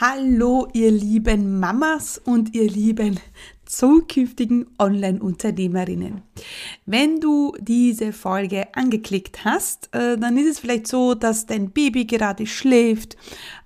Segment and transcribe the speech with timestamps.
[0.00, 3.20] Hallo, ihr lieben Mamas und ihr lieben
[3.64, 6.22] zukünftigen Online-Unternehmerinnen.
[6.84, 12.06] Wenn du diese Folge angeklickt hast, äh, dann ist es vielleicht so, dass dein Baby
[12.06, 13.16] gerade schläft,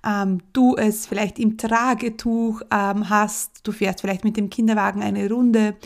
[0.05, 5.27] ähm, du es vielleicht im Tragetuch ähm, hast, du fährst vielleicht mit dem Kinderwagen eine
[5.27, 5.77] Runde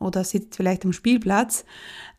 [0.00, 1.64] oder sitzt vielleicht am Spielplatz.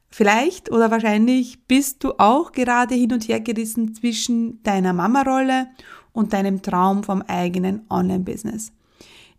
[0.09, 5.67] Vielleicht oder wahrscheinlich bist du auch gerade hin und her gerissen zwischen deiner Mama-Rolle
[6.13, 8.71] und deinem Traum vom eigenen Online-Business.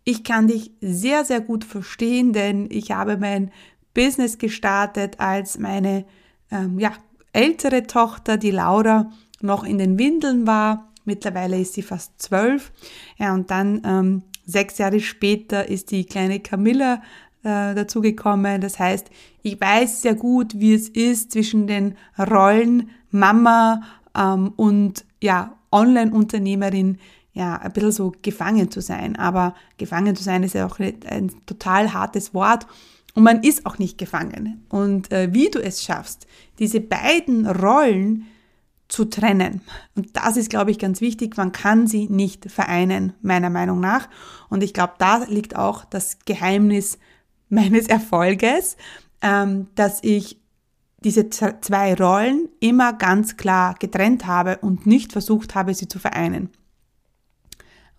[0.03, 3.51] Ich kann dich sehr, sehr gut verstehen, denn ich habe mein
[3.95, 6.05] Business gestartet, als meine
[6.51, 6.91] ähm, ja,
[7.33, 9.09] ältere Tochter, die Laura,
[9.41, 10.91] noch in den Windeln war.
[11.05, 12.71] Mittlerweile ist sie fast zwölf.
[13.17, 17.01] Ja, und dann ähm, sechs Jahre später ist die kleine Camilla
[17.43, 18.61] äh, dazugekommen.
[18.61, 19.09] Das heißt,
[19.41, 23.81] ich weiß sehr gut, wie es ist zwischen den Rollen Mama
[24.17, 26.97] ähm, und ja, Online-Unternehmerin
[27.33, 29.17] ja, ein bisschen so gefangen zu sein.
[29.17, 32.65] Aber gefangen zu sein ist ja auch ein total hartes Wort.
[33.13, 34.65] Und man ist auch nicht gefangen.
[34.69, 36.27] Und äh, wie du es schaffst,
[36.59, 38.25] diese beiden Rollen
[38.87, 39.61] zu trennen.
[39.95, 41.35] Und das ist, glaube ich, ganz wichtig.
[41.37, 44.07] Man kann sie nicht vereinen, meiner Meinung nach.
[44.49, 46.99] Und ich glaube, da liegt auch das Geheimnis
[47.49, 48.77] meines Erfolges,
[49.21, 50.39] ähm, dass ich
[51.05, 56.49] diese zwei Rollen immer ganz klar getrennt habe und nicht versucht habe, sie zu vereinen.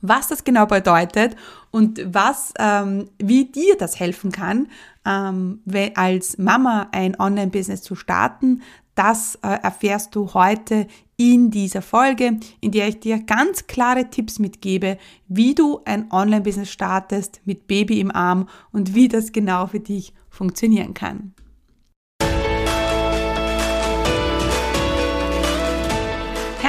[0.03, 1.37] Was das genau bedeutet
[1.71, 4.69] und was, ähm, wie dir das helfen kann,
[5.07, 5.63] ähm,
[5.95, 8.63] als Mama ein Online-Business zu starten,
[8.95, 14.39] das äh, erfährst du heute in dieser Folge, in der ich dir ganz klare Tipps
[14.39, 19.81] mitgebe, wie du ein Online-Business startest mit Baby im Arm und wie das genau für
[19.81, 21.35] dich funktionieren kann.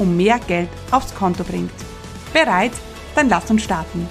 [0.00, 1.70] und mehr Geld aufs Konto bringt.
[2.32, 2.72] Bereit?
[3.14, 4.08] Dann lass uns starten.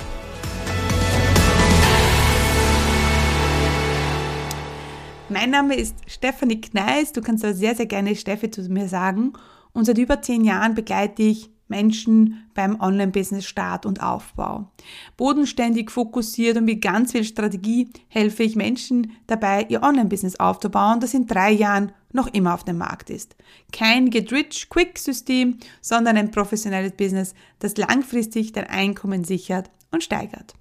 [5.30, 7.12] Mein Name ist Stefanie Kneis.
[7.12, 9.34] Du kannst aber sehr, sehr gerne Steffi zu mir sagen.
[9.74, 14.70] Und seit über zehn Jahren begleite ich Menschen beim Online-Business-Start und Aufbau.
[15.18, 21.14] Bodenständig fokussiert und mit ganz viel Strategie helfe ich Menschen dabei, ihr Online-Business aufzubauen, das
[21.14, 23.36] in drei Jahren noch immer auf dem Markt ist.
[23.72, 30.56] Kein Get-Rich-Quick-System, sondern ein professionelles Business, das langfristig dein Einkommen sichert und steigert.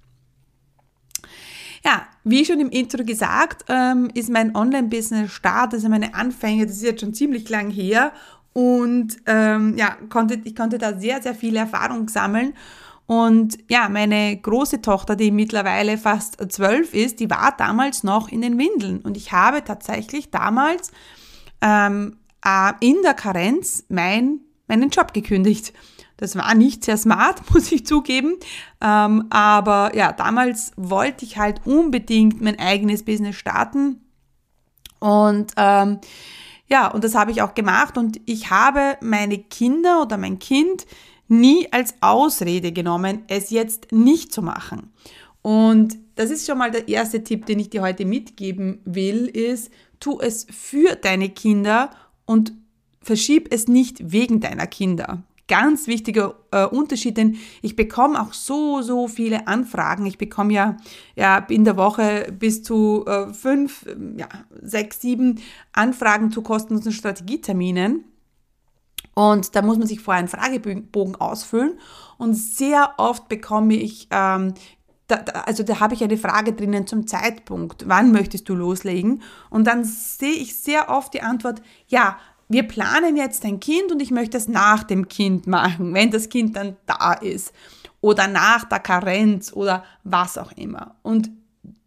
[1.83, 6.83] Ja, wie schon im Intro gesagt, ähm, ist mein Online-Business-Start, also meine Anfänge, das ist
[6.83, 8.11] jetzt schon ziemlich lang her
[8.59, 12.53] und ähm, ja, konnte, ich konnte da sehr, sehr viel Erfahrung sammeln.
[13.05, 18.41] Und ja, meine große Tochter, die mittlerweile fast zwölf ist, die war damals noch in
[18.41, 18.99] den Windeln.
[18.99, 20.91] Und ich habe tatsächlich damals
[21.61, 25.71] ähm, äh, in der Karenz mein, meinen Job gekündigt.
[26.17, 28.35] Das war nicht sehr smart, muss ich zugeben.
[28.81, 34.01] Ähm, aber ja, damals wollte ich halt unbedingt mein eigenes Business starten.
[34.99, 36.01] Und ähm,
[36.69, 40.85] ja, und das habe ich auch gemacht und ich habe meine Kinder oder mein Kind
[41.27, 44.91] nie als Ausrede genommen, es jetzt nicht zu machen.
[45.41, 49.71] Und das ist schon mal der erste Tipp, den ich dir heute mitgeben will, ist,
[49.99, 51.91] tu es für deine Kinder
[52.25, 52.53] und
[53.01, 58.81] verschieb es nicht wegen deiner Kinder ganz wichtiger äh, Unterschied, denn ich bekomme auch so,
[58.81, 60.05] so viele Anfragen.
[60.05, 60.77] Ich bekomme ja,
[61.17, 64.29] ja in der Woche bis zu äh, fünf, ja,
[64.61, 65.41] sechs, sieben
[65.73, 68.05] Anfragen zu kostenlosen Strategieterminen.
[69.13, 71.77] Und da muss man sich vorher einen Fragebogen ausfüllen.
[72.17, 74.53] Und sehr oft bekomme ich ähm,
[75.09, 79.23] da, also da habe ich eine Frage drinnen zum Zeitpunkt, wann möchtest du loslegen?
[79.49, 82.17] Und dann sehe ich sehr oft die Antwort, ja,
[82.49, 86.29] wir planen jetzt ein Kind und ich möchte es nach dem Kind machen, wenn das
[86.29, 87.53] Kind dann da ist
[88.01, 90.95] oder nach der Karenz oder was auch immer.
[91.03, 91.29] Und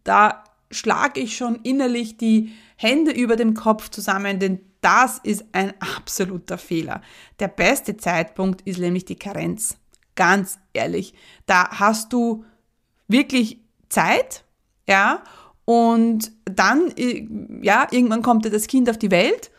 [0.03, 5.73] da schlage ich schon innerlich die Hände über dem Kopf zusammen, denn das ist ein
[5.79, 7.01] absoluter Fehler.
[7.39, 9.77] Der beste Zeitpunkt ist nämlich die Karenz.
[10.15, 11.13] Ganz ehrlich,
[11.45, 12.43] da hast du
[13.07, 14.43] wirklich Zeit,
[14.87, 15.23] ja,
[15.65, 17.25] und dann, äh,
[17.61, 19.51] ja, irgendwann kommt das Kind auf die Welt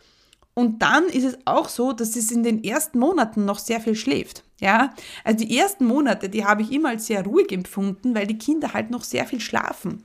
[0.55, 3.95] Und dann ist es auch so, dass es in den ersten Monaten noch sehr viel
[3.95, 4.43] schläft.
[4.61, 4.93] Ja,
[5.25, 8.73] also die ersten Monate, die habe ich immer als sehr ruhig empfunden, weil die Kinder
[8.73, 10.03] halt noch sehr viel schlafen.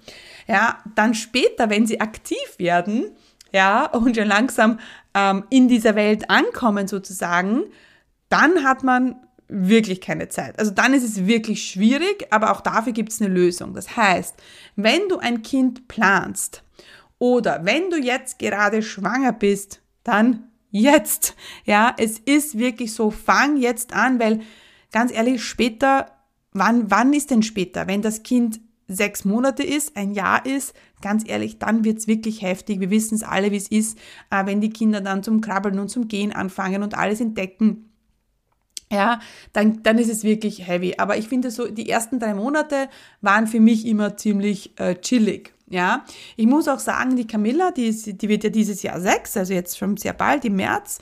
[0.49, 3.13] Ja, dann später, wenn sie aktiv werden,
[3.53, 4.81] ja, und schon langsam
[5.15, 7.63] ähm, in dieser Welt ankommen sozusagen,
[8.29, 9.17] dann hat man
[9.47, 10.59] wirklich keine Zeit.
[10.59, 13.75] Also dann ist es wirklich schwierig, aber auch dafür gibt es eine Lösung.
[13.75, 14.35] Das heißt,
[14.75, 16.65] wenn du ein Kind planst
[17.21, 19.81] oder wenn du jetzt gerade schwanger bist,
[20.11, 21.37] dann jetzt.
[21.65, 24.41] Ja, es ist wirklich so, fang jetzt an, weil
[24.93, 26.07] ganz ehrlich, später,
[26.53, 27.87] wann, wann ist denn später?
[27.87, 32.81] Wenn das Kind sechs Monate ist, ein Jahr ist, ganz ehrlich, dann wird's wirklich heftig.
[32.81, 33.97] Wir wissen es alle, wie es ist,
[34.31, 37.87] äh, wenn die Kinder dann zum Krabbeln und zum Gehen anfangen und alles entdecken.
[38.93, 39.21] Ja,
[39.53, 40.97] dann, dann ist es wirklich heavy.
[40.99, 42.89] Aber ich finde so, die ersten drei Monate
[43.21, 45.55] waren für mich immer ziemlich äh, chillig.
[45.71, 46.05] Ja,
[46.37, 49.55] ich muss auch sagen, die Camilla, die, ist, die wird ja dieses Jahr sechs, also
[49.55, 50.99] jetzt schon sehr bald im März.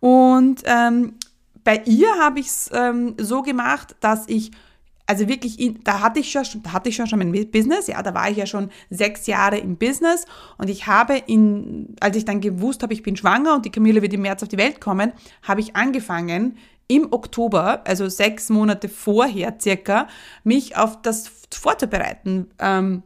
[0.00, 1.16] Und ähm,
[1.64, 4.52] bei ihr habe ich es ähm, so gemacht, dass ich
[5.06, 8.14] also wirklich, da hatte ich schon, da hatte ich schon schon mein Business, ja, da
[8.14, 10.24] war ich ja schon sechs Jahre im Business
[10.56, 14.02] und ich habe in, als ich dann gewusst habe, ich bin schwanger und die Camilla
[14.02, 15.12] wird im März auf die Welt kommen,
[15.42, 16.56] habe ich angefangen,
[16.86, 20.06] im Oktober, also sechs Monate vorher circa,
[20.44, 22.50] mich auf das vorzubereiten.
[22.60, 23.02] Ähm,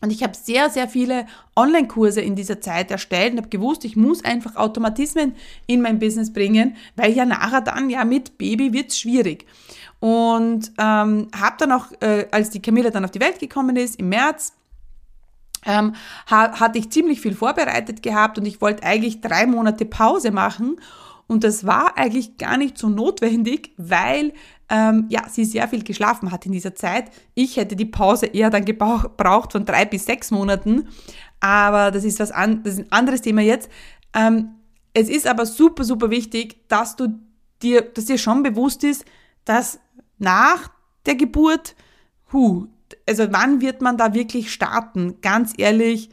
[0.00, 1.26] und ich habe sehr, sehr viele
[1.56, 5.34] Online-Kurse in dieser Zeit erstellt und habe gewusst, ich muss einfach Automatismen
[5.66, 9.46] in mein Business bringen, weil ja nachher dann, ja, mit Baby wird's schwierig.
[10.00, 13.96] Und ähm, habe dann auch, äh, als die Camilla dann auf die Welt gekommen ist,
[13.96, 14.54] im März,
[15.66, 15.94] ähm,
[16.30, 20.80] ha hatte ich ziemlich viel vorbereitet gehabt und ich wollte eigentlich drei Monate Pause machen.
[21.26, 24.32] Und das war eigentlich gar nicht so notwendig, weil
[24.70, 27.10] ähm, ja, sie sehr viel geschlafen hat in dieser Zeit.
[27.34, 30.88] Ich hätte die Pause eher dann gebraucht von drei bis sechs Monaten.
[31.40, 33.68] Aber das ist was an, das ist ein anderes Thema jetzt.
[34.14, 34.50] Ähm,
[34.94, 37.18] es ist aber super, super wichtig, dass du
[37.62, 39.04] dir, dass dir schon bewusst ist,
[39.44, 39.80] dass
[40.18, 40.70] nach
[41.06, 41.74] der Geburt,
[42.32, 42.68] hu,
[43.08, 45.20] also wann wird man da wirklich starten?
[45.20, 46.10] Ganz ehrlich,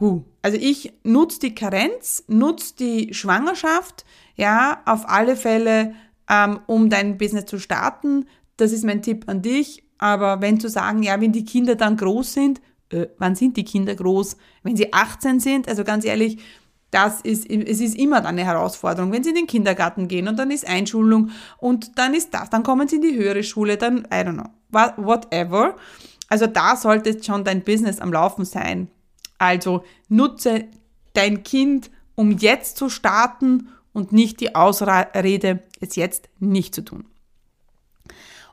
[0.00, 0.24] hu.
[0.42, 4.04] Also ich nutze die Karenz, nutze die Schwangerschaft,
[4.34, 5.94] ja, auf alle Fälle
[6.32, 8.26] ähm, um dein Business zu starten.
[8.56, 9.84] Das ist mein Tipp an dich.
[9.98, 13.64] Aber wenn zu sagen, ja, wenn die Kinder dann groß sind, äh, wann sind die
[13.64, 14.36] Kinder groß?
[14.62, 16.38] Wenn sie 18 sind, also ganz ehrlich,
[16.90, 20.38] das ist, es ist immer dann eine Herausforderung, wenn sie in den Kindergarten gehen und
[20.38, 24.06] dann ist Einschulung und dann ist das, dann kommen sie in die höhere Schule, dann,
[24.12, 24.50] I don't know,
[24.96, 25.76] whatever.
[26.28, 28.88] Also da sollte schon dein Business am Laufen sein.
[29.38, 30.66] Also nutze
[31.14, 37.06] dein Kind, um jetzt zu starten und nicht die Ausrede, es jetzt nicht zu tun.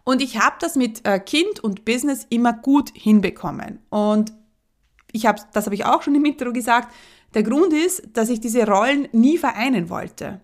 [0.04, 3.80] Und ich habe das mit äh, Kind und Business immer gut hinbekommen.
[3.90, 4.34] Und
[5.12, 6.94] ich habe, das habe ich auch schon im Intro gesagt,
[7.34, 10.42] der Grund ist, dass ich diese Rollen nie vereinen wollte.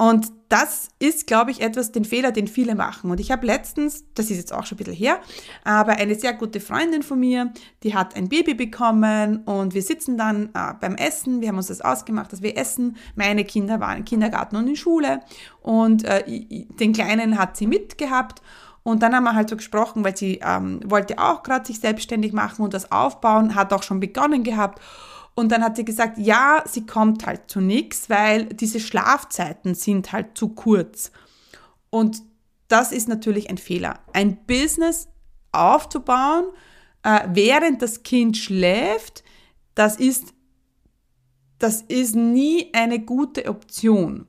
[0.00, 3.10] Und das ist, glaube ich, etwas, den Fehler, den viele machen.
[3.10, 5.18] Und ich habe letztens, das ist jetzt auch schon ein bisschen her,
[5.64, 7.52] aber eine sehr gute Freundin von mir,
[7.82, 11.40] die hat ein Baby bekommen und wir sitzen dann äh, beim Essen.
[11.40, 12.96] Wir haben uns das ausgemacht, dass wir essen.
[13.16, 15.20] Meine Kinder waren im Kindergarten und in Schule
[15.62, 16.22] und äh,
[16.80, 18.40] den Kleinen hat sie mitgehabt.
[18.84, 22.32] Und dann haben wir halt so gesprochen, weil sie ähm, wollte auch gerade sich selbstständig
[22.32, 24.80] machen und das aufbauen, hat auch schon begonnen gehabt.
[25.38, 30.10] Und dann hat sie gesagt, ja, sie kommt halt zu nichts, weil diese Schlafzeiten sind
[30.10, 31.12] halt zu kurz.
[31.90, 32.22] Und
[32.66, 34.00] das ist natürlich ein Fehler.
[34.12, 35.06] Ein Business
[35.52, 36.46] aufzubauen,
[37.04, 39.22] äh, während das Kind schläft,
[39.76, 40.34] das ist,
[41.60, 44.26] das ist nie eine gute Option,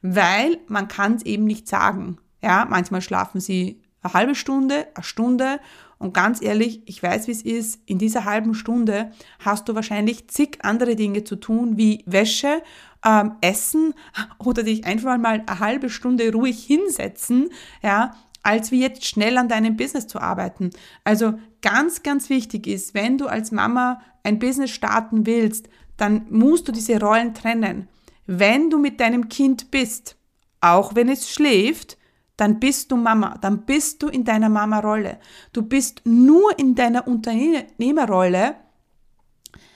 [0.00, 2.18] weil man kann es eben nicht sagen.
[2.40, 5.58] Ja, manchmal schlafen sie eine halbe Stunde, eine Stunde
[6.02, 7.80] und ganz ehrlich, ich weiß, wie es ist.
[7.86, 12.60] In dieser halben Stunde hast du wahrscheinlich zig andere Dinge zu tun, wie Wäsche,
[13.04, 13.94] ähm, Essen
[14.38, 17.50] oder dich einfach mal eine halbe Stunde ruhig hinsetzen,
[17.84, 20.70] ja, als wie jetzt schnell an deinem Business zu arbeiten.
[21.04, 25.68] Also ganz, ganz wichtig ist, wenn du als Mama ein Business starten willst,
[25.98, 27.86] dann musst du diese Rollen trennen.
[28.26, 30.16] Wenn du mit deinem Kind bist,
[30.60, 31.96] auch wenn es schläft,
[32.36, 35.18] dann bist du Mama, dann bist du in deiner Mama-Rolle.
[35.52, 38.56] Du bist nur in deiner Unternehmerrolle,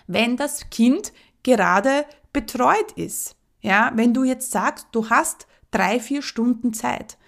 [0.07, 3.37] wenn das Kind gerade betreut ist.
[3.61, 7.19] Ja, wenn du jetzt sagst, du hast drei, vier Stunden Zeit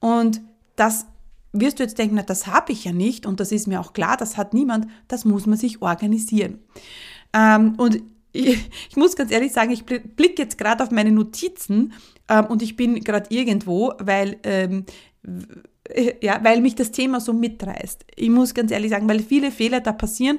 [0.00, 0.40] und
[0.76, 1.06] das
[1.52, 3.92] wirst du jetzt denken, na, das habe ich ja nicht und das ist mir auch
[3.92, 6.60] klar, das hat niemand, das muss man sich organisieren.
[7.32, 8.02] Ähm, und
[8.38, 11.92] ich, ich, muss ganz ehrlich sagen, ich blicke jetzt gerade auf meine Notizen
[12.28, 14.84] ähm, und ich bin gerade irgendwo, weil, ähm,
[16.20, 18.04] ja, weil mich das Thema so mitreißt.
[18.16, 20.38] Ich muss ganz ehrlich sagen, weil viele Fehler da passieren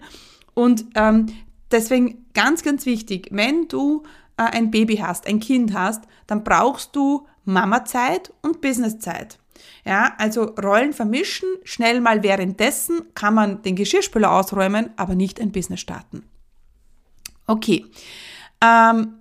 [0.53, 1.27] und ähm,
[1.71, 4.03] deswegen ganz, ganz wichtig, wenn du
[4.37, 9.39] äh, ein Baby hast, ein Kind hast, dann brauchst du Mama-Zeit und Business-Zeit.
[9.85, 15.51] Ja, also Rollen vermischen, schnell mal währenddessen kann man den Geschirrspüler ausräumen, aber nicht ein
[15.51, 16.23] Business starten.
[17.49, 17.83] Okay.
[18.61, 19.15] Ähm,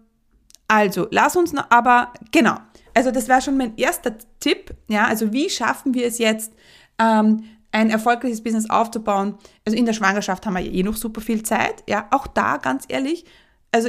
[0.68, 2.58] also, lass uns noch, aber genau.
[2.92, 4.74] Also, das wäre schon mein erster Tipp.
[4.88, 6.52] Ja, also, wie schaffen wir es jetzt,
[6.98, 9.38] ähm, ein erfolgreiches Business aufzubauen?
[9.64, 11.82] Also, in der Schwangerschaft haben wir eh noch super viel Zeit.
[11.88, 13.24] Ja, auch da ganz ehrlich.
[13.72, 13.88] Also,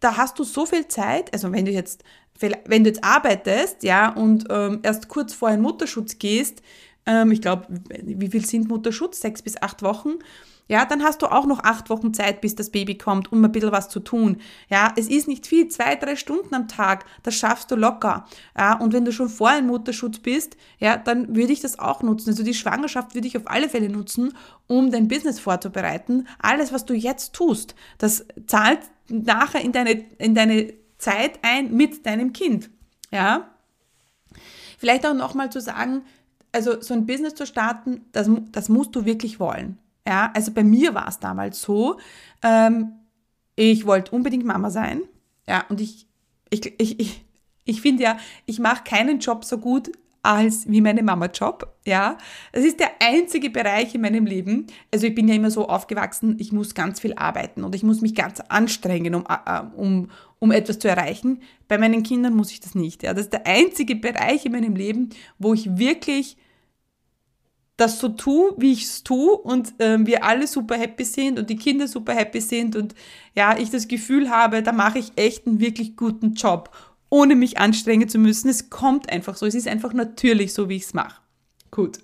[0.00, 1.32] da hast du so viel Zeit.
[1.32, 2.02] Also, wenn du jetzt,
[2.40, 6.60] wenn du jetzt arbeitest, ja, und ähm, erst kurz vor in Mutterschutz gehst,
[7.06, 7.66] ähm, ich glaube,
[8.02, 9.20] wie viel sind Mutterschutz?
[9.20, 10.14] Sechs bis acht Wochen
[10.68, 13.52] ja, dann hast du auch noch acht Wochen Zeit, bis das Baby kommt, um ein
[13.52, 14.38] bisschen was zu tun.
[14.68, 18.26] Ja, es ist nicht viel, zwei, drei Stunden am Tag, das schaffst du locker.
[18.56, 22.02] Ja, und wenn du schon vorher im Mutterschutz bist, ja, dann würde ich das auch
[22.02, 22.30] nutzen.
[22.30, 24.34] Also die Schwangerschaft würde ich auf alle Fälle nutzen,
[24.66, 26.26] um dein Business vorzubereiten.
[26.40, 32.06] Alles, was du jetzt tust, das zahlt nachher in deine, in deine Zeit ein mit
[32.06, 32.70] deinem Kind.
[33.12, 33.50] Ja.
[34.78, 36.02] Vielleicht auch nochmal zu sagen,
[36.52, 39.78] also so ein Business zu starten, das, das musst du wirklich wollen.
[40.06, 41.98] Ja, also bei mir war es damals so,
[42.42, 42.92] ähm,
[43.56, 45.02] ich wollte unbedingt Mama sein.
[45.48, 46.06] Ja, und ich,
[46.50, 47.24] ich, ich, ich,
[47.64, 49.90] ich finde ja, ich mache keinen Job so gut
[50.26, 51.76] als wie meine Mama-Job.
[51.84, 52.18] Ja,
[52.52, 54.66] das ist der einzige Bereich in meinem Leben.
[54.92, 58.00] Also ich bin ja immer so aufgewachsen, ich muss ganz viel arbeiten und ich muss
[58.00, 60.10] mich ganz anstrengen, um, äh, um,
[60.40, 61.42] um etwas zu erreichen.
[61.68, 63.04] Bei meinen Kindern muss ich das nicht.
[63.04, 66.36] Ja, das ist der einzige Bereich in meinem Leben, wo ich wirklich
[67.76, 71.50] das so tue, wie ich es tue und ähm, wir alle super happy sind und
[71.50, 72.94] die Kinder super happy sind und
[73.34, 76.70] ja, ich das Gefühl habe, da mache ich echt einen wirklich guten Job,
[77.10, 78.48] ohne mich anstrengen zu müssen.
[78.48, 81.20] Es kommt einfach so, es ist einfach natürlich so, wie ich es mache.
[81.70, 81.98] Gut.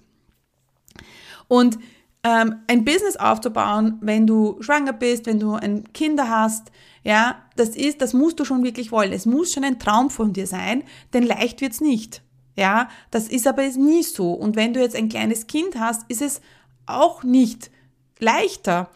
[1.48, 1.78] Und
[2.22, 6.70] ähm, ein Business aufzubauen, wenn du schwanger bist, wenn du ein Kinder hast,
[7.02, 9.12] ja, das ist, das musst du schon wirklich wollen.
[9.12, 12.22] Es muss schon ein Traum von dir sein, denn leicht wird's nicht.
[12.56, 14.32] Ja, das ist aber nie so.
[14.32, 16.40] Und wenn du jetzt ein kleines Kind hast, ist es
[16.86, 17.70] auch nicht
[18.18, 18.90] leichter.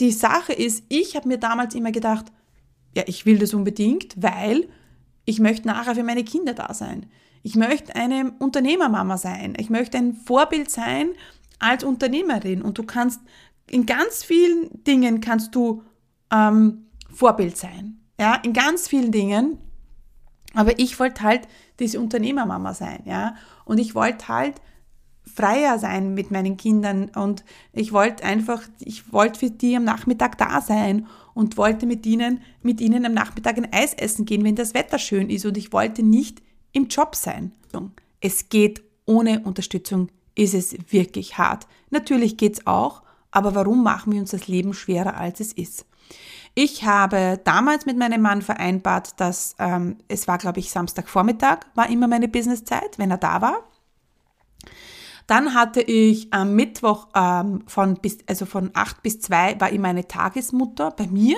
[0.00, 2.26] Die Sache ist, ich habe mir damals immer gedacht,
[2.96, 4.68] ja, ich will das unbedingt, weil
[5.24, 7.06] ich möchte nachher für meine Kinder da sein.
[7.42, 9.54] Ich möchte eine Unternehmermama sein.
[9.58, 11.10] Ich möchte ein Vorbild sein
[11.58, 12.62] als Unternehmerin.
[12.62, 13.20] Und du kannst
[13.70, 15.82] in ganz vielen Dingen kannst du
[16.32, 18.00] ähm, Vorbild sein.
[18.18, 19.58] Ja, in ganz vielen Dingen.
[20.54, 21.42] Aber ich wollte halt
[21.78, 23.36] diese Unternehmermama sein, ja.
[23.64, 24.60] Und ich wollte halt
[25.34, 30.38] freier sein mit meinen Kindern und ich wollte einfach, ich wollte für die am Nachmittag
[30.38, 34.56] da sein und wollte mit ihnen, mit ihnen am Nachmittag ein Eis essen gehen, wenn
[34.56, 37.52] das Wetter schön ist und ich wollte nicht im Job sein.
[38.20, 41.66] Es geht ohne Unterstützung, ist es wirklich hart.
[41.90, 43.02] Natürlich geht's auch,
[43.38, 45.86] aber warum machen wir uns das Leben schwerer, als es ist?
[46.54, 51.88] Ich habe damals mit meinem Mann vereinbart, dass ähm, es war, glaube ich, Samstagvormittag, war
[51.88, 53.62] immer meine Businesszeit, wenn er da war.
[55.28, 59.88] Dann hatte ich am Mittwoch ähm, von, bis, also von 8 bis 2 war immer
[59.88, 61.36] eine Tagesmutter bei mir.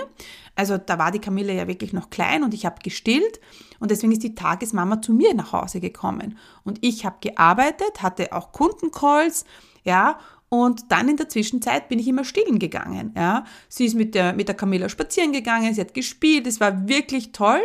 [0.54, 3.40] Also da war die Camilla ja wirklich noch klein und ich habe gestillt
[3.80, 6.38] und deswegen ist die Tagesmama zu mir nach Hause gekommen.
[6.62, 9.44] Und ich habe gearbeitet, hatte auch Kundencalls,
[9.82, 10.18] ja,
[10.50, 13.14] und dann in der Zwischenzeit bin ich immer stillen gegangen.
[13.16, 13.44] Ja.
[13.68, 17.32] Sie ist mit der, mit der Camilla spazieren gegangen, sie hat gespielt, es war wirklich
[17.32, 17.60] toll.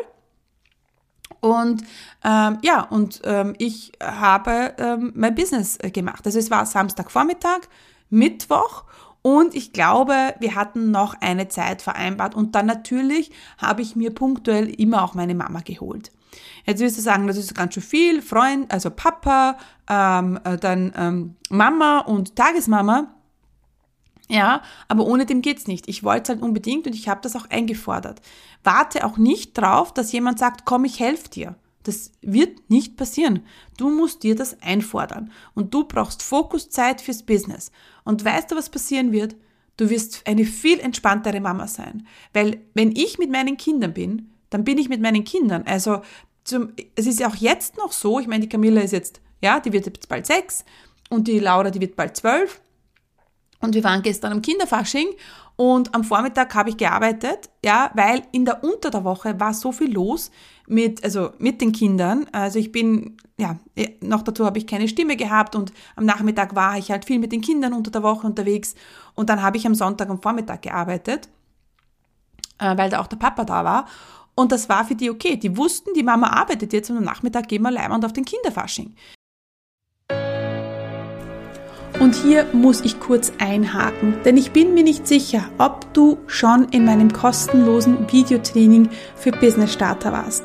[1.41, 1.83] Und
[2.23, 6.25] ähm, ja, und ähm, ich habe ähm, mein Business äh, gemacht.
[6.25, 7.61] Also es war Samstagvormittag,
[8.11, 8.83] Mittwoch
[9.23, 12.35] und ich glaube, wir hatten noch eine Zeit vereinbart.
[12.35, 16.11] Und dann natürlich habe ich mir punktuell immer auch meine Mama geholt.
[16.65, 19.57] Jetzt wirst du sagen, das ist ganz schön viel, Freund, also Papa,
[19.89, 23.11] ähm, äh, dann ähm, Mama und Tagesmama.
[24.27, 25.87] Ja, aber ohne dem geht's nicht.
[25.87, 28.21] Ich wollte es halt unbedingt und ich habe das auch eingefordert.
[28.63, 31.55] Warte auch nicht drauf, dass jemand sagt, komm, ich helfe dir.
[31.83, 33.43] Das wird nicht passieren.
[33.77, 35.31] Du musst dir das einfordern.
[35.53, 37.71] Und du brauchst Fokuszeit fürs Business.
[38.03, 39.35] Und weißt du, was passieren wird?
[39.77, 42.07] Du wirst eine viel entspanntere Mama sein.
[42.33, 45.63] Weil wenn ich mit meinen Kindern bin, dann bin ich mit meinen Kindern.
[45.67, 46.01] Also
[46.45, 49.73] zum, es ist auch jetzt noch so, ich meine, die Camilla ist jetzt, ja, die
[49.73, 50.63] wird jetzt bald sechs
[51.09, 52.61] und die Laura, die wird bald zwölf.
[53.59, 55.07] Und wir waren gestern am Kinderfasching
[55.55, 59.71] und am Vormittag habe ich gearbeitet, ja, weil in der unter der Woche war so
[59.71, 60.29] viel los
[60.67, 62.27] mit, also mit den Kindern.
[62.31, 63.57] Also ich bin, ja,
[64.01, 67.31] noch dazu habe ich keine Stimme gehabt und am Nachmittag war ich halt viel mit
[67.31, 68.75] den Kindern unter der Woche unterwegs
[69.15, 71.29] und dann habe ich am Sonntag am Vormittag gearbeitet,
[72.59, 73.87] äh, weil da auch der Papa da war.
[74.35, 75.37] Und das war für die okay.
[75.37, 78.93] Die wussten, die Mama arbeitet jetzt und am Nachmittag gehen wir Leimand auf den Kinderfasching.
[81.99, 86.65] Und hier muss ich kurz einhaken, denn ich bin mir nicht sicher, ob du schon
[86.71, 90.43] in meinem kostenlosen Videotraining für Business Starter warst.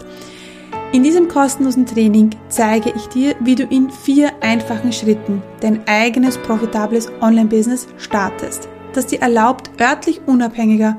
[0.92, 6.38] In diesem kostenlosen Training zeige ich dir, wie du in vier einfachen Schritten dein eigenes
[6.38, 10.98] profitables Online-Business startest, das dir erlaubt, örtlich unabhängiger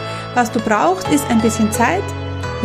[0.33, 2.03] was du brauchst, ist ein bisschen Zeit,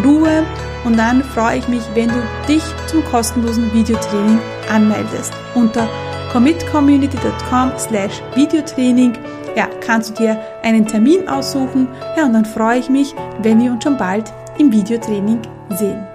[0.04, 0.44] Ruhe
[0.85, 4.38] und dann freue ich mich, wenn du dich zum kostenlosen Videotraining
[4.70, 5.32] anmeldest.
[5.54, 5.88] Unter
[6.32, 9.16] commitcommunity.com slash Videotraining
[9.56, 11.88] ja, kannst du dir einen Termin aussuchen.
[12.16, 16.06] Ja, und dann freue ich mich, wenn wir uns schon bald im Videotraining sehen.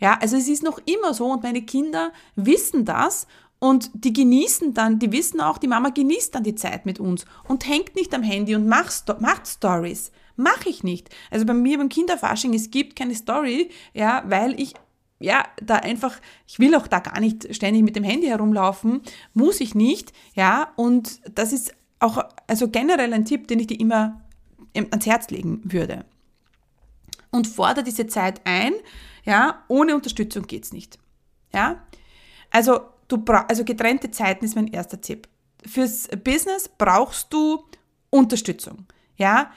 [0.00, 3.26] Ja, also es ist noch immer so und meine Kinder wissen das
[3.60, 7.24] und die genießen dann, die wissen auch, die Mama genießt dann die Zeit mit uns
[7.48, 10.12] und hängt nicht am Handy und macht, macht Stories.
[10.36, 11.10] Mache ich nicht.
[11.32, 14.74] Also bei mir beim Kinderfasching, es gibt keine Story, ja, weil ich
[15.20, 19.00] ja, da einfach, ich will auch da gar nicht ständig mit dem Handy herumlaufen,
[19.34, 23.80] muss ich nicht, ja, und das ist auch, also generell ein Tipp, den ich dir
[23.80, 24.22] immer
[24.74, 26.04] ans Herz legen würde.
[27.32, 28.72] Und fordere diese Zeit ein,
[29.24, 31.00] ja, ohne Unterstützung geht's nicht,
[31.52, 31.82] ja.
[32.50, 35.28] Also du bra also getrennte Zeiten ist mein erster Tipp.
[35.66, 37.64] Fürs Business brauchst du
[38.10, 38.86] Unterstützung.
[39.16, 39.50] Ja,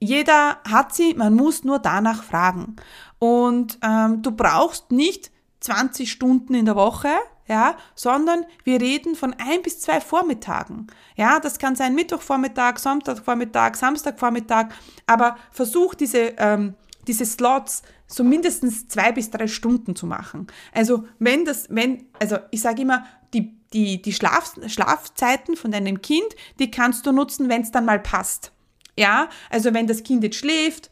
[0.00, 2.76] jeder hat sie, man muss nur danach fragen.
[3.18, 7.08] Und ähm, du brauchst nicht 20 Stunden in der Woche,
[7.48, 10.86] ja, sondern wir reden von ein bis zwei Vormittagen.
[11.16, 14.68] Ja, das kann sein Mittwochvormittag, Sonntagvormittag, Samstagvormittag,
[15.06, 16.74] aber versuch diese, ähm,
[17.06, 20.48] diese Slots so mindestens zwei bis drei Stunden zu machen.
[20.72, 26.00] Also wenn das, wenn, also ich sage immer, die, die, die Schlaf, Schlafzeiten von deinem
[26.00, 26.26] Kind,
[26.58, 28.52] die kannst du nutzen, wenn es dann mal passt.
[28.96, 30.90] Ja, also wenn das Kind jetzt schläft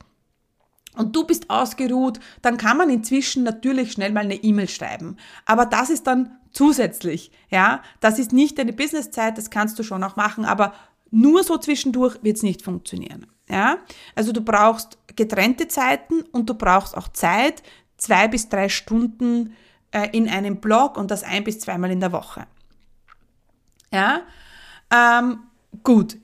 [0.94, 5.16] und du bist ausgeruht, dann kann man inzwischen natürlich schnell mal eine E-Mail schreiben.
[5.46, 7.33] Aber das ist dann zusätzlich.
[7.50, 10.74] Ja, das ist nicht deine Businesszeit, das kannst du schon auch machen, aber
[11.11, 13.26] nur so zwischendurch wird es nicht funktionieren.
[13.48, 13.79] Ja,
[14.14, 17.62] also du brauchst getrennte Zeiten und du brauchst auch Zeit,
[17.96, 19.57] zwei bis drei Stunden
[19.90, 22.46] äh, in einem Blog und das ein bis zweimal in der Woche.
[23.92, 24.22] Ja,
[24.90, 25.40] ähm,
[25.83, 26.18] gut.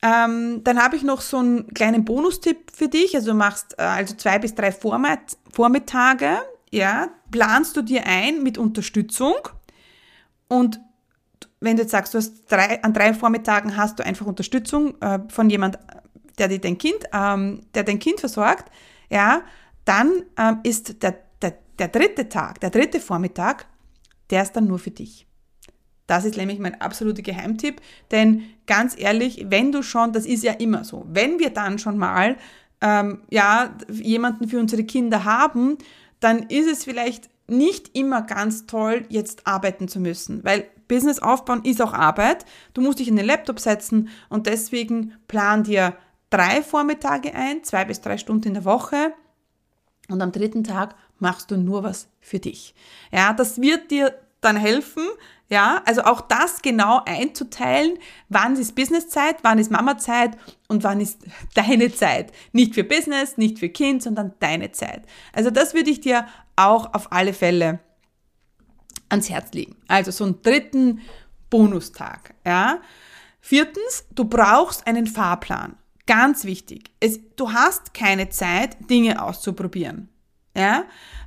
[0.00, 3.16] Ähm, dann habe ich noch so einen kleinen Bonustipp für dich.
[3.16, 6.38] Also du machst äh, also zwei bis drei Vormittage,
[6.70, 9.34] ja, planst du dir ein mit Unterstützung
[10.48, 10.80] und
[11.60, 15.20] wenn du jetzt sagst, du hast drei, an drei Vormittagen hast du einfach Unterstützung äh,
[15.28, 15.78] von jemand,
[16.38, 18.70] der dir dein Kind, ähm, der dein Kind versorgt,
[19.10, 19.42] ja,
[19.84, 23.66] dann ähm, ist der, der, der dritte Tag, der dritte Vormittag,
[24.30, 25.26] der ist dann nur für dich.
[26.06, 30.52] Das ist nämlich mein absoluter Geheimtipp, denn ganz ehrlich, wenn du schon, das ist ja
[30.52, 32.36] immer so, wenn wir dann schon mal
[32.80, 35.76] ähm, ja jemanden für unsere Kinder haben,
[36.20, 41.62] dann ist es vielleicht nicht immer ganz toll, jetzt arbeiten zu müssen, weil Business aufbauen
[41.64, 42.46] ist auch Arbeit.
[42.72, 45.94] Du musst dich in den Laptop setzen und deswegen plan dir
[46.30, 49.14] drei Vormittage ein, zwei bis drei Stunden in der Woche
[50.08, 52.74] und am dritten Tag machst du nur was für dich.
[53.12, 55.04] Ja, das wird dir dann helfen,
[55.48, 60.36] ja, also auch das genau einzuteilen, wann ist Businesszeit, wann ist Mamazeit
[60.68, 61.18] und wann ist
[61.54, 62.32] deine Zeit.
[62.52, 65.02] Nicht für Business, nicht für Kind, sondern deine Zeit.
[65.32, 67.80] Also das würde ich dir auch auf alle Fälle
[69.08, 69.76] ans Herz legen.
[69.88, 71.00] Also so einen dritten
[71.50, 72.80] Bonustag, ja.
[73.40, 75.76] Viertens, du brauchst einen Fahrplan.
[76.08, 76.90] Ganz wichtig.
[77.00, 80.08] Es, du hast keine Zeit, Dinge auszuprobieren.
[80.56, 80.84] Ja?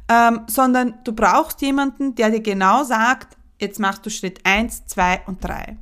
[0.09, 5.21] Ähm, sondern du brauchst jemanden, der dir genau sagt, jetzt machst du Schritt eins, zwei
[5.27, 5.77] und drei.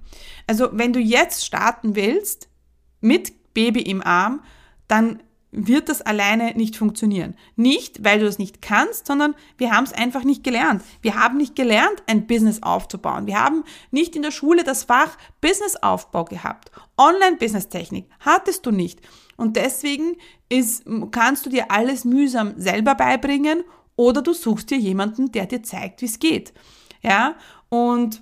[0.48, 2.50] Also wenn du jetzt starten willst
[3.00, 4.44] mit Baby im Arm,
[4.90, 7.36] dann wird das alleine nicht funktionieren.
[7.56, 10.84] Nicht, weil du das nicht kannst, sondern wir haben es einfach nicht gelernt.
[11.02, 13.26] Wir haben nicht gelernt, ein Business aufzubauen.
[13.26, 16.72] Wir haben nicht in der Schule das Fach Businessaufbau gehabt.
[16.98, 19.02] Online-Business-Technik hattest du nicht.
[19.38, 20.18] Und deswegen
[20.50, 23.64] ist, kannst du dir alles mühsam selber beibringen
[23.96, 26.54] oder du suchst dir jemanden, der dir zeigt, wie es geht.
[27.02, 27.36] Ja,
[27.70, 28.22] und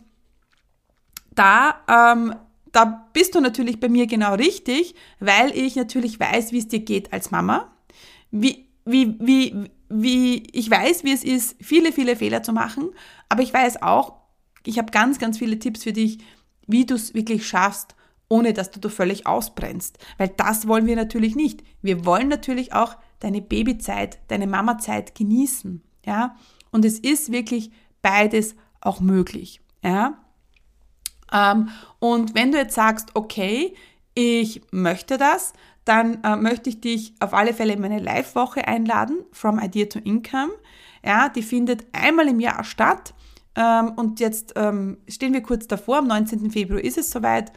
[1.32, 2.36] da ähm,
[2.78, 6.82] da bist du natürlich bei mir genau richtig, weil ich natürlich weiß, wie es dir
[6.82, 7.74] geht als Mama,
[8.30, 12.92] wie, wie, wie, wie, ich weiß, wie es ist, viele, viele Fehler zu machen,
[13.30, 14.14] aber ich weiß auch,
[14.64, 16.20] ich habe ganz, ganz viele Tipps für dich,
[16.68, 17.96] wie du es wirklich schaffst,
[18.30, 19.98] ohne dass du, du völlig ausbrennst.
[20.20, 21.64] Weil das wollen wir natürlich nicht.
[21.82, 25.82] Wir wollen natürlich auch deine Babyzeit, deine Mamazeit genießen.
[26.06, 26.36] Ja?
[26.70, 27.72] Und es ist wirklich
[28.04, 29.62] beides auch möglich.
[29.84, 30.20] Ja?
[31.32, 33.76] Ähm, und wenn du jetzt sagst, okay,
[34.14, 35.54] ich möchte das,
[35.86, 40.00] dann äh, möchte ich dich auf alle Fälle in meine Live-Woche einladen, From Idea to
[40.00, 40.52] Income.
[41.06, 43.14] Ja, die findet einmal im Jahr statt.
[43.56, 46.52] Ähm, und jetzt ähm, stehen wir kurz davor, am 19.
[46.52, 47.52] Februar ist es soweit.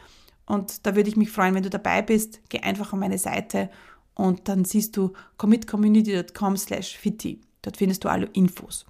[0.46, 2.40] Und da würde ich mich freuen, wenn du dabei bist.
[2.48, 3.70] Geh einfach an meine Seite
[4.14, 7.40] und dann siehst du commitcommunity.com slash fitti.
[7.62, 8.86] Dort findest du alle Infos.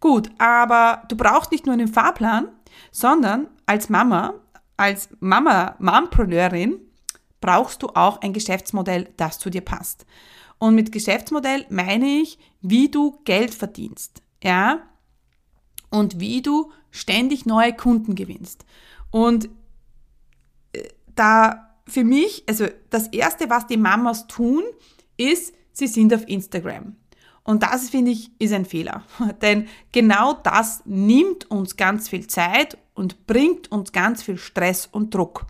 [0.00, 2.48] Gut, aber du brauchst nicht nur einen Fahrplan,
[2.90, 4.34] sondern als Mama,
[4.76, 6.78] als Mama, Mompreneurin,
[7.40, 10.06] brauchst du auch ein Geschäftsmodell, das zu dir passt.
[10.58, 14.80] Und mit Geschäftsmodell meine ich, wie du Geld verdienst, ja,
[15.90, 18.64] und wie du ständig neue Kunden gewinnst.
[19.10, 19.48] Und
[20.72, 24.62] äh, da für mich, also das erste, was die Mamas tun,
[25.16, 26.96] ist, sie sind auf Instagram.
[27.44, 29.04] Und das finde ich ist ein Fehler,
[29.42, 35.14] denn genau das nimmt uns ganz viel Zeit und bringt uns ganz viel Stress und
[35.14, 35.46] Druck.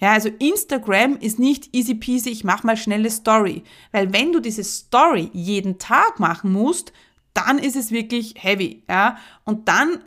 [0.00, 4.40] Ja, also Instagram ist nicht easy peasy, ich mache mal schnelle Story, weil wenn du
[4.40, 6.92] diese Story jeden Tag machen musst,
[7.34, 9.16] dann ist es wirklich heavy, ja?
[9.44, 10.00] Und dann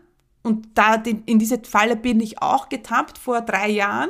[0.43, 4.09] und da in diese Falle bin ich auch getappt vor drei Jahren.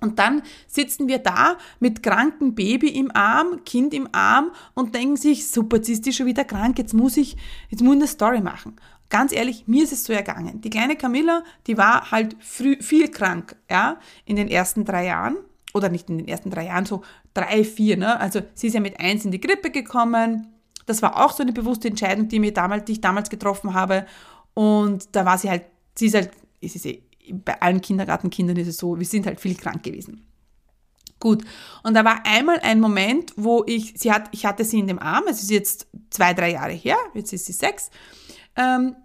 [0.00, 5.16] Und dann sitzen wir da mit krankem Baby im Arm, Kind im Arm und denken
[5.16, 7.36] sich, super, jetzt ist die schon wieder krank, jetzt muss ich,
[7.68, 8.76] jetzt muss ich eine Story machen.
[9.10, 10.60] Ganz ehrlich, mir ist es so ergangen.
[10.60, 15.38] Die kleine Camilla, die war halt früh, viel krank, ja, in den ersten drei Jahren.
[15.74, 17.02] Oder nicht in den ersten drei Jahren, so
[17.34, 18.18] drei, vier, ne?
[18.20, 20.48] Also sie ist ja mit eins in die Grippe gekommen.
[20.86, 24.06] Das war auch so eine bewusste Entscheidung, die, mir damals, die ich damals getroffen habe.
[24.54, 28.78] Und da war sie halt, sie ist halt, ist eh bei allen Kindergartenkindern ist es
[28.78, 30.26] so, wir sind halt viel krank gewesen.
[31.20, 31.44] Gut.
[31.82, 34.98] Und da war einmal ein Moment, wo ich, sie hat, ich hatte sie in dem
[34.98, 37.90] Arm, es ist jetzt zwei, drei Jahre her, jetzt ist sie sechs.
[38.58, 38.96] Ähm,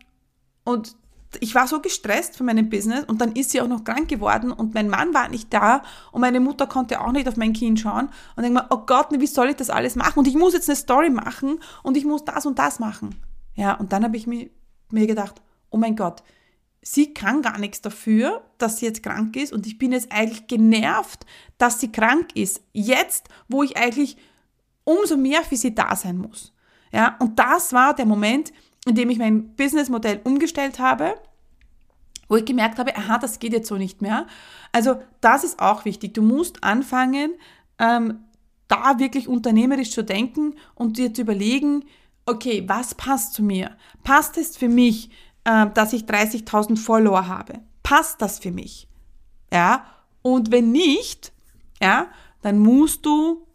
[0.65, 0.97] und
[1.39, 4.51] ich war so gestresst von meinem Business und dann ist sie auch noch krank geworden
[4.51, 7.79] und mein Mann war nicht da und meine Mutter konnte auch nicht auf mein Kind
[7.79, 10.19] schauen und denke mir, oh Gott, wie soll ich das alles machen?
[10.19, 13.15] Und ich muss jetzt eine Story machen und ich muss das und das machen.
[13.55, 14.49] Ja, und dann habe ich mir,
[14.91, 16.23] mir gedacht, oh mein Gott,
[16.81, 20.47] sie kann gar nichts dafür, dass sie jetzt krank ist und ich bin jetzt eigentlich
[20.47, 21.25] genervt,
[21.57, 22.61] dass sie krank ist.
[22.73, 24.17] Jetzt, wo ich eigentlich
[24.83, 26.53] umso mehr für sie da sein muss.
[26.91, 28.53] Ja, und das war der Moment,
[28.86, 31.15] in dem ich mein Businessmodell umgestellt habe,
[32.28, 34.28] wo ich gemerkt habe, aha, das geht jetzt so nicht mehr.
[34.72, 36.13] Also das ist auch wichtig.
[36.13, 37.34] Du musst anfangen,
[37.80, 38.26] ähm,
[38.67, 41.86] da wirklich unternehmerisch zu denken und dir zu überlegen,
[42.26, 43.76] okay, was passt zu mir?
[44.04, 45.10] Passt es für mich,
[45.43, 47.60] äh, dass ich 30.000 Follower habe.
[47.84, 48.88] Passt das für mich?
[49.52, 49.86] Ja,
[50.22, 51.34] und wenn nicht,
[51.82, 52.08] ja,
[52.41, 53.46] dann musst du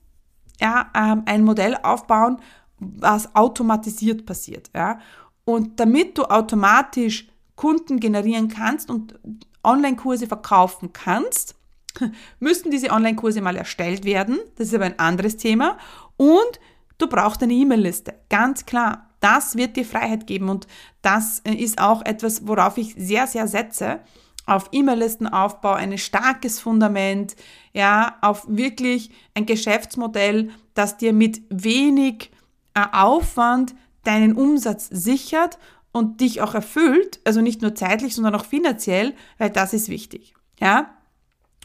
[0.60, 2.38] ja, ähm, ein Modell aufbauen,
[2.78, 4.70] was automatisiert passiert.
[4.74, 5.00] Ja.
[5.44, 9.18] Und damit du automatisch Kunden generieren kannst und
[9.64, 11.56] Online-Kurse verkaufen kannst,
[12.40, 14.38] müssten diese Online-Kurse mal erstellt werden.
[14.56, 15.78] Das ist aber ein anderes Thema.
[16.16, 16.60] Und
[16.98, 18.14] du brauchst eine E-Mail-Liste.
[18.28, 19.06] Ganz klar.
[19.20, 20.68] Das wird dir Freiheit geben und
[21.02, 23.98] das äh, ist auch etwas, worauf ich sehr, sehr setze.
[24.46, 27.34] Auf E-Mail-Listenaufbau, ein starkes Fundament,
[27.72, 32.30] ja, auf wirklich ein Geschäftsmodell, das dir mit wenig
[32.74, 35.58] Aufwand deinen Umsatz sichert
[35.92, 40.34] und dich auch erfüllt, also nicht nur zeitlich, sondern auch finanziell, weil das ist wichtig.
[40.60, 40.98] Ja,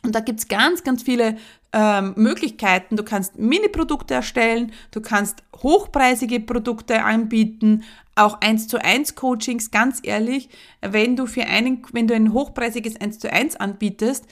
[0.03, 1.37] und da gibt's ganz, ganz viele
[1.71, 2.97] ähm, Möglichkeiten.
[2.97, 7.83] Du kannst Mini-Produkte erstellen, du kannst hochpreisige Produkte anbieten,
[8.15, 10.49] auch 1 zu 1 Coachings, ganz ehrlich,
[10.81, 14.25] wenn du für einen, wenn du ein hochpreisiges 1 zu 1 anbietest,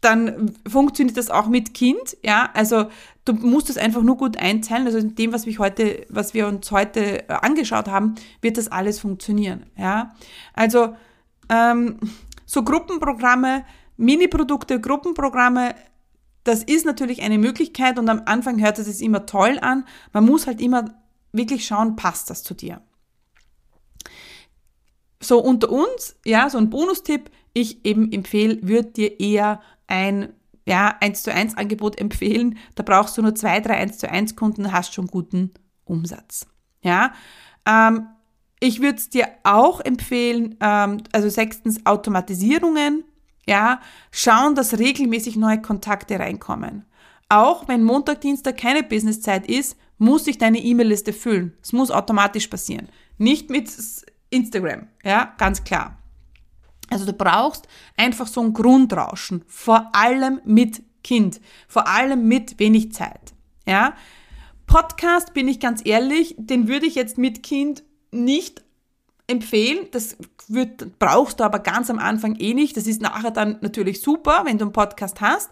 [0.00, 2.86] dann funktioniert das auch mit Kind, ja, also
[3.24, 6.46] du musst es einfach nur gut einteilen, also in dem, was wir heute, was wir
[6.46, 10.14] uns heute äh, angeschaut haben, wird das alles funktionieren, ja,
[10.54, 10.94] also
[11.48, 11.98] ähm,
[12.46, 13.64] so Gruppenprogramme,
[13.96, 15.74] Mini-Produkte, Gruppenprogramme,
[16.44, 19.84] das ist natürlich eine Möglichkeit und am Anfang hört es sich immer toll an.
[20.12, 20.86] Man muss halt immer
[21.32, 22.80] wirklich schauen, passt das zu dir.
[25.22, 29.60] So unter uns, ja, so ein Bonustipp, ich eben empfehle, würde dir eher
[29.90, 30.32] ein
[30.66, 32.58] ja, 1 zu 1 Angebot empfehlen.
[32.74, 35.52] Da brauchst du nur zwei, drei 1 zu 1 Kunden, hast schon guten
[35.84, 36.46] Umsatz.
[36.82, 37.12] Ja,
[37.66, 38.06] ähm,
[38.60, 43.04] ich würde es dir auch empfehlen, ähm, also sechstens Automatisierungen
[43.46, 43.80] ja,
[44.12, 46.84] schauen, dass regelmäßig neue Kontakte reinkommen.
[47.28, 51.54] Auch wenn Montag, Dienstag keine Businesszeit ist, muss sich deine E-Mail-Liste füllen.
[51.62, 52.88] Es muss automatisch passieren.
[53.18, 53.70] Nicht mit
[54.30, 55.99] Instagram, ja, ganz klar.
[56.90, 62.92] Also du brauchst einfach so ein Grundrauschen, vor allem mit Kind, vor allem mit wenig
[62.92, 63.32] Zeit,
[63.66, 63.94] ja.
[64.66, 68.62] Podcast, bin ich ganz ehrlich, den würde ich jetzt mit Kind nicht
[69.26, 69.86] empfehlen.
[69.92, 70.16] Das
[70.48, 72.76] wird, brauchst du aber ganz am Anfang eh nicht.
[72.76, 75.50] Das ist nachher dann natürlich super, wenn du einen Podcast hast.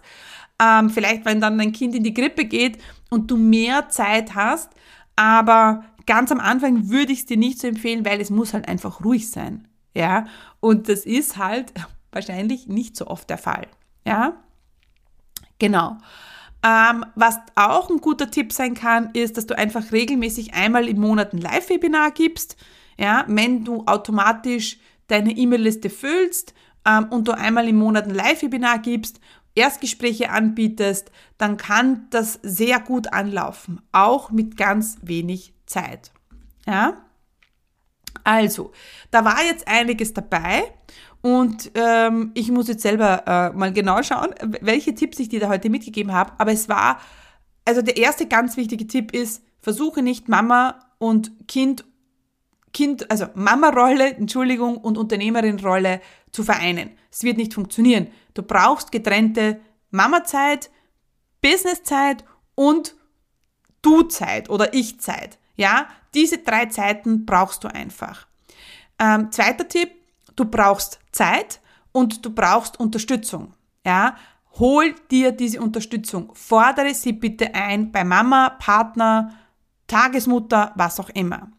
[0.61, 2.77] Ähm, vielleicht, wenn dann dein Kind in die Grippe geht
[3.09, 4.71] und du mehr Zeit hast.
[5.15, 8.67] Aber ganz am Anfang würde ich es dir nicht so empfehlen, weil es muss halt
[8.67, 9.67] einfach ruhig sein.
[9.93, 10.27] Ja,
[10.59, 11.73] und das ist halt
[12.11, 13.67] wahrscheinlich nicht so oft der Fall.
[14.05, 14.33] Ja,
[15.59, 15.97] genau.
[16.61, 20.99] Ähm, was auch ein guter Tipp sein kann, ist, dass du einfach regelmäßig einmal im
[20.99, 22.57] Monat ein Live-Webinar gibst.
[22.97, 26.53] Ja, wenn du automatisch deine E-Mail-Liste füllst
[26.85, 29.21] ähm, und du einmal im Monat ein Live-Webinar gibst,
[29.55, 36.11] Erstgespräche anbietest, dann kann das sehr gut anlaufen, auch mit ganz wenig Zeit.
[36.65, 36.97] Ja?
[38.23, 38.71] Also,
[39.11, 40.63] da war jetzt einiges dabei
[41.21, 45.49] und ähm, ich muss jetzt selber äh, mal genau schauen, welche Tipps ich dir da
[45.49, 46.33] heute mitgegeben habe.
[46.37, 46.99] Aber es war,
[47.65, 51.83] also der erste ganz wichtige Tipp ist, versuche nicht Mama und Kind,
[52.71, 56.91] Kind, also Mama-Rolle, Entschuldigung, und Unternehmerin-Rolle zu vereinen.
[57.11, 58.07] Es wird nicht funktionieren.
[58.33, 59.59] Du brauchst getrennte
[59.91, 60.69] Mama-Zeit,
[61.41, 62.23] Business-Zeit
[62.55, 62.95] und
[63.81, 65.39] Du-Zeit oder Ich-Zeit.
[65.55, 68.27] Ja, diese drei Zeiten brauchst du einfach.
[68.97, 69.91] Ähm, zweiter Tipp,
[70.35, 73.53] du brauchst Zeit und du brauchst Unterstützung.
[73.85, 74.15] Ja,
[74.59, 76.31] hol dir diese Unterstützung.
[76.33, 79.33] Fordere sie bitte ein bei Mama, Partner,
[79.87, 81.49] Tagesmutter, was auch immer.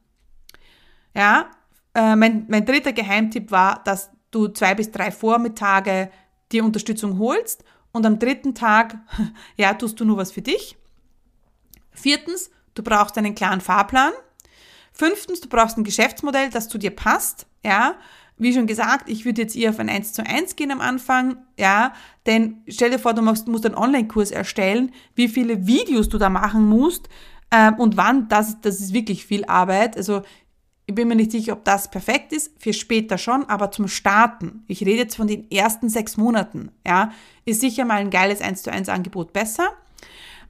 [1.15, 1.51] Ja,
[1.95, 6.11] äh, mein, mein dritter Geheimtipp war, dass du zwei bis drei Vormittage
[6.53, 8.99] die Unterstützung holst und am dritten Tag,
[9.57, 10.77] ja, tust du nur was für dich.
[11.91, 14.13] Viertens, du brauchst einen klaren Fahrplan.
[15.01, 17.95] Fünftens, du brauchst ein Geschäftsmodell, das zu dir passt, ja.
[18.37, 21.39] Wie schon gesagt, ich würde jetzt eher auf ein 1 zu 1 gehen am Anfang,
[21.59, 21.95] ja,
[22.27, 26.29] denn stell dir vor, du musst, musst einen Online-Kurs erstellen, wie viele Videos du da
[26.29, 27.09] machen musst
[27.51, 29.97] ähm, und wann, das, das ist wirklich viel Arbeit.
[29.97, 30.21] Also
[30.85, 34.65] ich bin mir nicht sicher, ob das perfekt ist, für später schon, aber zum Starten,
[34.67, 37.11] ich rede jetzt von den ersten sechs Monaten, ja,
[37.47, 39.71] ist sicher mal ein geiles 1 zu 1 Angebot besser.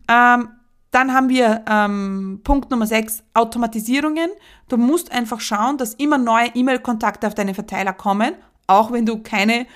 [0.08, 0.48] Ähm,
[0.90, 4.30] dann haben wir ähm, Punkt Nummer 6, Automatisierungen.
[4.68, 8.34] Du musst einfach schauen, dass immer neue E-Mail-Kontakte auf deine Verteiler kommen,
[8.66, 9.66] auch wenn du keine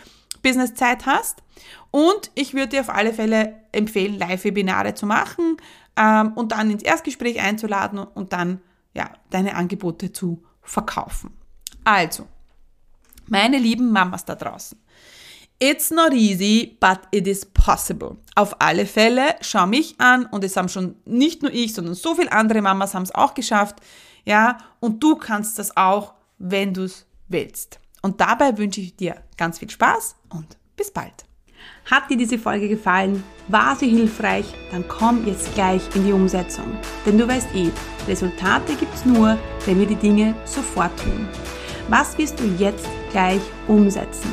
[0.43, 1.43] Businesszeit hast.
[1.91, 5.57] Und ich würde dir auf alle Fälle empfehlen, Live-Webinare zu machen
[5.97, 8.61] ähm, und dann ins Erstgespräch einzuladen und dann
[8.93, 11.37] ja, deine Angebote zu verkaufen.
[11.85, 12.27] Also,
[13.27, 14.79] meine lieben Mamas da draußen.
[15.61, 18.17] It's not easy, but it is possible.
[18.35, 22.15] Auf alle Fälle, schau mich an und es haben schon nicht nur ich, sondern so
[22.15, 23.77] viele andere Mamas haben es auch geschafft.
[24.25, 27.79] Ja, und du kannst das auch, wenn du es willst.
[28.03, 31.25] Und dabei wünsche ich dir ganz viel Spaß und bis bald.
[31.91, 33.23] Hat dir diese Folge gefallen?
[33.49, 34.47] War sie hilfreich?
[34.71, 36.77] Dann komm jetzt gleich in die Umsetzung.
[37.07, 37.71] Denn du weißt eh,
[38.09, 41.29] Resultate gibt es nur, wenn wir die Dinge sofort tun.
[41.89, 44.33] Was wirst du jetzt gleich umsetzen?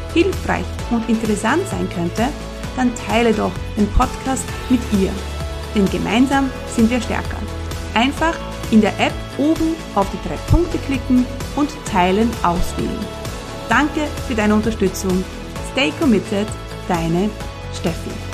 [0.13, 2.27] hilfreich und interessant sein könnte,
[2.75, 5.11] dann teile doch den Podcast mit ihr.
[5.75, 7.37] Denn gemeinsam sind wir stärker.
[7.93, 8.35] Einfach
[8.71, 13.05] in der App oben auf die drei Punkte klicken und Teilen auswählen.
[13.69, 15.23] Danke für deine Unterstützung.
[15.71, 16.47] Stay committed,
[16.87, 17.29] deine
[17.73, 18.30] Steffi.